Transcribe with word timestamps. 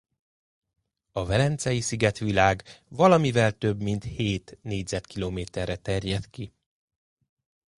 A 1.11 1.25
velencei 1.25 1.79
szigetvilág 1.81 2.63
valamivel 2.89 3.57
több 3.57 3.81
mint 3.81 4.03
hét 4.03 4.57
négyzetkilométerre 4.61 5.75
terjed 5.75 6.29
ki. 6.29 6.53